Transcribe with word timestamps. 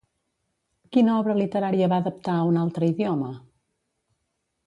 Quina 0.95 1.17
obra 1.23 1.35
literària 1.41 1.91
va 1.93 1.99
adaptar 2.03 2.37
a 2.39 2.47
un 2.53 2.59
altre 2.63 2.91
idioma? 2.93 3.31